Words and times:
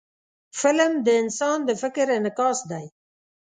فلم 0.59 0.91
د 1.05 1.07
انسان 1.21 1.57
د 1.67 1.69
فکر 1.81 2.07
انعکاس 2.17 2.59
دی 2.71 2.85